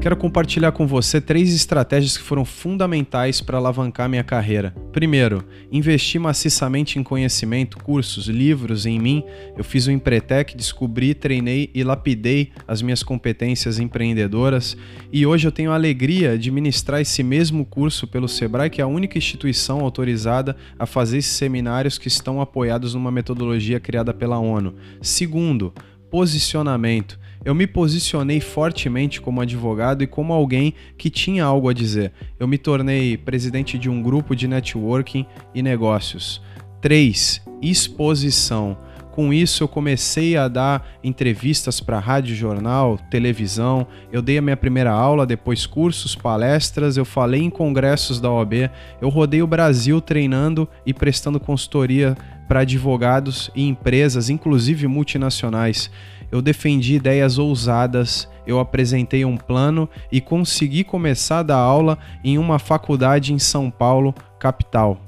Quero 0.06 0.16
compartilhar 0.16 0.72
com 0.72 0.86
você 0.86 1.20
três 1.20 1.52
estratégias 1.52 2.16
que 2.16 2.22
foram 2.22 2.46
fundamentais 2.46 3.42
para 3.42 3.58
alavancar 3.58 4.08
minha 4.08 4.24
carreira. 4.24 4.70
Primeiro, 4.94 5.44
investi 5.72 6.20
maciçamente 6.20 7.00
em 7.00 7.04
conhecimento, 7.04 7.80
cursos, 7.80 8.28
livros 8.28 8.86
em 8.86 9.00
mim. 9.00 9.24
Eu 9.58 9.64
fiz 9.64 9.88
o 9.88 9.92
Empretec, 9.92 10.56
descobri, 10.56 11.16
treinei 11.16 11.72
e 11.74 11.84
lapidei 11.84 12.52
as 12.68 12.84
minhas 12.84 13.02
competências 13.02 13.80
empreendedoras 13.80 14.78
e 15.12 15.26
hoje 15.26 15.48
eu 15.48 15.52
tenho 15.52 15.72
a 15.72 15.74
alegria 15.74 16.38
de 16.38 16.52
ministrar 16.52 17.02
esse 17.02 17.24
mesmo 17.24 17.66
curso 17.66 18.06
pelo 18.06 18.28
Sebrae, 18.28 18.70
que 18.70 18.82
é 18.82 18.84
a 18.84 18.88
única 18.88 19.18
instituição 19.18 19.80
autorizada 19.80 20.56
a 20.78 20.86
fazer 20.86 21.18
esses 21.18 21.32
seminários 21.32 21.98
que 21.98 22.08
estão 22.08 22.40
apoiados 22.40 22.94
numa 22.94 23.10
metodologia 23.10 23.80
criada 23.80 24.14
pela 24.14 24.38
ONU. 24.38 24.76
Segundo, 25.02 25.74
posicionamento. 26.12 27.25
Eu 27.46 27.54
me 27.54 27.68
posicionei 27.68 28.40
fortemente 28.40 29.22
como 29.22 29.40
advogado 29.40 30.04
e 30.04 30.08
como 30.08 30.34
alguém 30.34 30.74
que 30.98 31.12
tinha 31.12 31.46
algo 31.46 31.70
a 31.70 31.74
dizer. 31.74 32.12
Eu 32.40 32.48
me 32.48 32.58
tornei 32.58 33.16
presidente 33.18 33.78
de 33.78 33.88
um 33.88 34.02
grupo 34.02 34.36
de 34.36 34.48
networking 34.48 35.28
e 35.54 35.62
negócios. 35.62 36.42
3. 36.82 37.44
Exposição. 37.62 38.76
Com 39.12 39.32
isso, 39.32 39.64
eu 39.64 39.68
comecei 39.68 40.36
a 40.36 40.48
dar 40.48 40.86
entrevistas 41.04 41.80
para 41.80 42.00
rádio, 42.00 42.36
jornal, 42.36 42.98
televisão. 43.12 43.88
Eu 44.12 44.24
dei 44.24 44.40
a 44.40 44.42
minha 44.42 44.58
primeira 44.58 44.92
aula, 44.92 45.26
depois 45.26 45.68
cursos, 45.68 46.16
palestras. 46.16 46.98
Eu 46.98 47.06
falei 47.06 47.42
em 47.42 47.50
congressos 47.52 48.20
da 48.20 48.30
OAB. 48.30 48.72
Eu 49.00 49.08
rodei 49.08 49.44
o 49.44 49.48
Brasil 49.48 50.02
treinando 50.02 50.68
e 50.84 50.94
prestando 50.94 51.40
consultoria 51.40 52.18
para 52.48 52.62
advogados 52.62 53.52
e 53.56 53.68
empresas, 53.68 54.30
inclusive 54.30 54.88
multinacionais 54.88 55.92
eu 56.32 56.42
defendi 56.42 56.96
ideias 56.96 57.38
ousadas, 57.38 58.30
eu 58.46 58.60
apresentei 58.60 59.26
um 59.26 59.38
plano 59.38 59.90
e 60.12 60.22
consegui 60.22 60.84
começar 60.84 61.40
a 61.40 61.44
dar 61.44 61.58
aula 61.58 61.98
em 62.24 62.38
uma 62.38 62.60
faculdade 62.60 63.34
em 63.34 63.40
São 63.40 63.70
Paulo, 63.70 64.14
capital. 64.40 65.00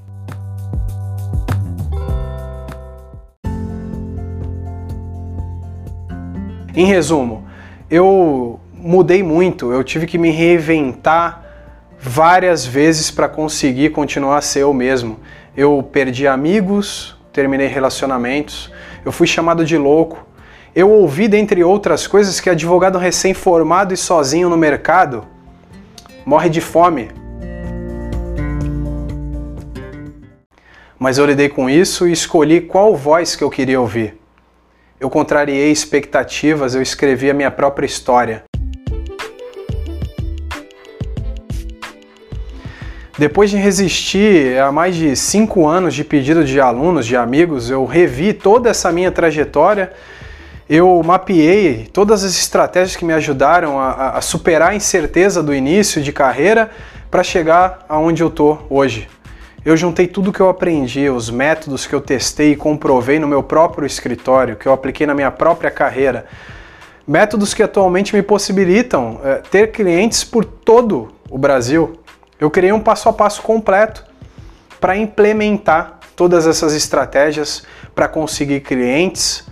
Em 6.75 6.85
resumo, 6.85 7.43
eu 7.89 8.59
mudei 8.71 9.23
muito, 9.23 9.71
eu 9.71 9.83
tive 9.83 10.05
que 10.05 10.17
me 10.17 10.29
reinventar 10.29 11.43
várias 11.99 12.65
vezes 12.65 13.09
para 13.09 13.27
conseguir 13.27 13.89
continuar 13.89 14.37
a 14.37 14.41
ser 14.41 14.61
eu 14.61 14.73
mesmo. 14.73 15.19
Eu 15.55 15.81
perdi 15.91 16.27
amigos, 16.27 17.17
terminei 17.33 17.67
relacionamentos, 17.67 18.71
eu 19.03 19.11
fui 19.11 19.25
chamado 19.25 19.65
de 19.65 19.75
louco, 19.75 20.26
eu 20.77 20.91
ouvi, 20.91 21.27
dentre 21.27 21.63
outras 21.63 22.05
coisas, 22.05 22.39
que 22.39 22.51
advogado 22.51 22.99
recém-formado 22.99 23.95
e 23.95 23.97
sozinho 23.97 24.47
no 24.47 24.55
mercado 24.55 25.25
morre 26.23 26.49
de 26.49 26.61
fome. 26.61 27.09
Mas 30.99 31.17
eu 31.17 31.25
lidei 31.25 31.49
com 31.49 31.67
isso 31.67 32.07
e 32.07 32.11
escolhi 32.11 32.61
qual 32.61 32.95
voz 32.95 33.35
que 33.35 33.43
eu 33.43 33.49
queria 33.49 33.81
ouvir. 33.81 34.19
Eu 34.99 35.09
contrariei 35.09 35.71
expectativas, 35.71 36.75
eu 36.75 36.81
escrevi 36.83 37.27
a 37.27 37.33
minha 37.33 37.49
própria 37.49 37.87
história. 37.87 38.43
Depois 43.17 43.49
de 43.49 43.57
resistir 43.57 44.59
a 44.59 44.71
mais 44.71 44.95
de 44.95 45.15
cinco 45.15 45.65
anos 45.65 45.95
de 45.95 46.03
pedido 46.03 46.45
de 46.45 46.61
alunos, 46.61 47.07
de 47.07 47.17
amigos, 47.17 47.71
eu 47.71 47.83
revi 47.83 48.31
toda 48.31 48.69
essa 48.69 48.91
minha 48.91 49.11
trajetória 49.11 49.91
eu 50.69 51.01
mapeei 51.03 51.87
todas 51.93 52.23
as 52.23 52.31
estratégias 52.33 52.95
que 52.95 53.05
me 53.05 53.13
ajudaram 53.13 53.79
a, 53.79 54.17
a 54.17 54.21
superar 54.21 54.71
a 54.71 54.75
incerteza 54.75 55.41
do 55.41 55.53
início 55.53 56.01
de 56.01 56.11
carreira 56.11 56.69
para 57.09 57.23
chegar 57.23 57.85
aonde 57.87 58.21
eu 58.21 58.29
tô 58.29 58.57
hoje. 58.69 59.07
Eu 59.63 59.75
juntei 59.75 60.07
tudo 60.07 60.31
que 60.31 60.39
eu 60.39 60.49
aprendi, 60.49 61.09
os 61.09 61.29
métodos 61.29 61.85
que 61.85 61.93
eu 61.93 62.01
testei 62.01 62.51
e 62.51 62.55
comprovei 62.55 63.19
no 63.19 63.27
meu 63.27 63.41
próprio 63.41 63.85
escritório, 63.85 64.55
que 64.55 64.65
eu 64.65 64.73
apliquei 64.73 65.07
na 65.07 65.13
minha 65.13 65.31
própria 65.31 65.71
carreira. 65.71 66.25
Métodos 67.07 67.53
que 67.53 67.63
atualmente 67.63 68.13
me 68.13 68.21
possibilitam 68.21 69.19
é, 69.23 69.35
ter 69.35 69.71
clientes 69.71 70.23
por 70.23 70.43
todo 70.43 71.09
o 71.29 71.37
Brasil. 71.37 71.99
Eu 72.39 72.51
criei 72.51 72.71
um 72.73 72.79
passo 72.79 73.07
a 73.07 73.13
passo 73.13 73.41
completo 73.41 74.05
para 74.79 74.97
implementar 74.97 75.99
todas 76.15 76.45
essas 76.45 76.73
estratégias 76.73 77.63
para 77.95 78.07
conseguir 78.07 78.61
clientes, 78.61 79.45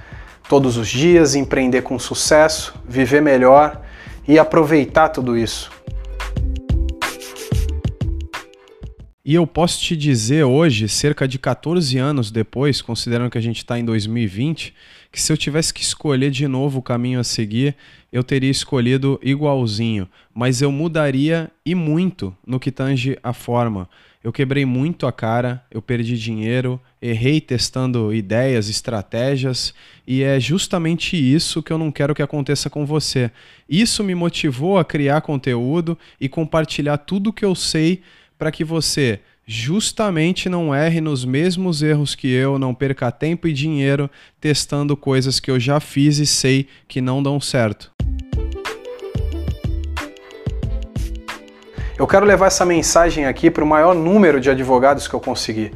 todos 0.47 0.77
os 0.77 0.87
dias, 0.87 1.35
empreender 1.35 1.81
com 1.81 1.97
sucesso, 1.97 2.73
viver 2.87 3.21
melhor 3.21 3.81
e 4.27 4.37
aproveitar 4.37 5.09
tudo 5.09 5.37
isso. 5.37 5.71
E 9.23 9.33
eu 9.33 9.47
posso 9.47 9.81
te 9.81 9.97
dizer 9.97 10.43
hoje, 10.43 10.87
cerca 10.87 11.27
de 11.27 11.39
14 11.39 11.97
anos 11.97 12.29
depois, 12.29 12.79
considerando 12.79 13.31
que 13.31 13.37
a 13.39 13.41
gente 13.41 13.57
está 13.57 13.79
em 13.79 13.83
2020, 13.83 14.71
que 15.15 15.21
se 15.21 15.31
eu 15.31 15.37
tivesse 15.37 15.73
que 15.73 15.81
escolher 15.81 16.29
de 16.29 16.45
novo 16.45 16.79
o 16.79 16.81
caminho 16.81 17.21
a 17.21 17.23
seguir, 17.23 17.73
eu 18.11 18.21
teria 18.21 18.51
escolhido 18.51 19.17
igualzinho, 19.23 20.09
mas 20.33 20.61
eu 20.61 20.69
mudaria 20.73 21.49
e 21.65 21.73
muito 21.73 22.35
no 22.45 22.59
que 22.59 22.69
tange 22.69 23.17
a 23.23 23.31
forma. 23.31 23.89
Eu 24.21 24.33
quebrei 24.33 24.65
muito 24.65 25.07
a 25.07 25.13
cara, 25.13 25.63
eu 25.71 25.81
perdi 25.81 26.17
dinheiro, 26.17 26.81
errei 27.01 27.39
testando 27.39 28.13
ideias, 28.13 28.67
estratégias, 28.67 29.73
e 30.05 30.21
é 30.21 30.37
justamente 30.37 31.15
isso 31.15 31.63
que 31.63 31.71
eu 31.71 31.77
não 31.77 31.93
quero 31.93 32.13
que 32.13 32.21
aconteça 32.21 32.69
com 32.69 32.85
você. 32.85 33.31
Isso 33.69 34.03
me 34.03 34.13
motivou 34.13 34.77
a 34.77 34.83
criar 34.83 35.21
conteúdo 35.21 35.97
e 36.19 36.27
compartilhar 36.27 36.97
tudo 36.97 37.31
que 37.31 37.45
eu 37.45 37.55
sei 37.55 38.01
para 38.37 38.51
que 38.51 38.65
você 38.65 39.21
justamente 39.45 40.49
não 40.49 40.73
erre 40.73 40.99
nos 40.99 41.23
mesmos 41.23 41.83
erros 41.83 42.15
que 42.15 42.31
eu, 42.31 42.57
não 42.57 42.73
perca 42.73 43.11
tempo 43.11 43.47
e 43.47 43.53
dinheiro 43.53 44.09
testando 44.41 44.97
coisas 44.97 45.39
que 45.39 45.51
eu 45.51 45.59
já 45.59 45.79
fiz 45.79 46.17
e 46.17 46.25
sei 46.25 46.67
que 46.87 46.99
não 46.99 47.21
dão 47.21 47.39
certo. 47.39 47.91
Eu 51.97 52.07
quero 52.07 52.25
levar 52.25 52.47
essa 52.47 52.65
mensagem 52.65 53.25
aqui 53.25 53.49
para 53.49 53.63
o 53.63 53.67
maior 53.67 53.95
número 53.95 54.41
de 54.41 54.49
advogados 54.49 55.07
que 55.07 55.13
eu 55.13 55.19
conseguir. 55.19 55.71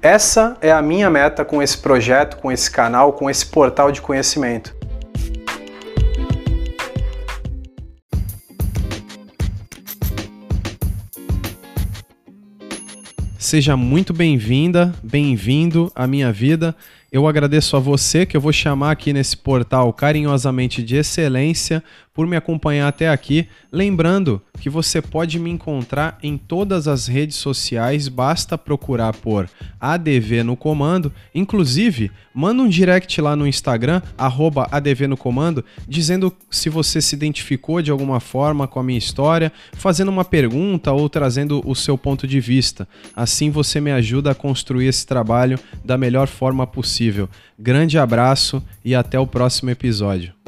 Essa 0.00 0.56
é 0.60 0.72
a 0.72 0.82
minha 0.82 1.08
meta 1.08 1.44
com 1.44 1.62
esse 1.62 1.78
projeto, 1.78 2.36
com 2.38 2.50
esse 2.50 2.68
canal, 2.68 3.12
com 3.12 3.30
esse 3.30 3.46
portal 3.46 3.92
de 3.92 4.00
conhecimento. 4.00 4.74
Seja 13.52 13.76
muito 13.76 14.14
bem-vinda, 14.14 14.94
bem-vindo 15.02 15.92
à 15.94 16.06
minha 16.06 16.32
vida. 16.32 16.74
Eu 17.12 17.28
agradeço 17.28 17.76
a 17.76 17.78
você 17.78 18.24
que 18.24 18.34
eu 18.34 18.40
vou 18.40 18.50
chamar 18.50 18.92
aqui 18.92 19.12
nesse 19.12 19.36
portal 19.36 19.92
carinhosamente 19.92 20.82
de 20.82 20.96
excelência 20.96 21.84
por 22.14 22.26
me 22.26 22.36
acompanhar 22.36 22.88
até 22.88 23.08
aqui. 23.08 23.48
Lembrando 23.70 24.40
que 24.60 24.68
você 24.68 25.00
pode 25.00 25.38
me 25.38 25.50
encontrar 25.50 26.18
em 26.22 26.36
todas 26.36 26.86
as 26.86 27.06
redes 27.06 27.36
sociais, 27.36 28.08
basta 28.08 28.58
procurar 28.58 29.12
por 29.14 29.48
ADV 29.80 30.42
no 30.42 30.56
comando. 30.56 31.12
Inclusive, 31.34 32.10
manda 32.34 32.62
um 32.62 32.68
direct 32.68 33.20
lá 33.20 33.34
no 33.34 33.46
Instagram, 33.46 34.02
ADV 34.16 35.06
no 35.06 35.16
comando, 35.16 35.64
dizendo 35.88 36.32
se 36.50 36.68
você 36.68 37.00
se 37.00 37.14
identificou 37.14 37.80
de 37.82 37.90
alguma 37.90 38.20
forma 38.20 38.68
com 38.68 38.78
a 38.78 38.82
minha 38.82 38.98
história, 38.98 39.52
fazendo 39.72 40.10
uma 40.10 40.24
pergunta 40.24 40.92
ou 40.92 41.08
trazendo 41.08 41.62
o 41.64 41.74
seu 41.74 41.96
ponto 41.96 42.26
de 42.26 42.40
vista. 42.40 42.86
Assim 43.16 43.50
você 43.50 43.80
me 43.80 43.90
ajuda 43.90 44.30
a 44.30 44.34
construir 44.34 44.86
esse 44.86 45.06
trabalho 45.06 45.58
da 45.84 45.96
melhor 45.98 46.28
forma 46.28 46.66
possível. 46.66 47.28
Grande 47.58 47.98
abraço 47.98 48.62
e 48.84 48.94
até 48.94 49.18
o 49.18 49.26
próximo 49.26 49.70
episódio. 49.70 50.41